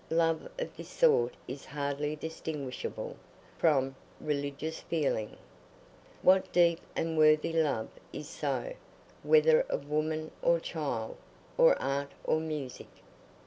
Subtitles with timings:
[0.09, 3.15] Love of this sort is hardly distinguishable
[3.59, 5.37] from religious feeling.
[6.23, 8.73] What deep and worthy love is so,
[9.21, 11.17] whether of woman or child,
[11.55, 12.87] or art or music.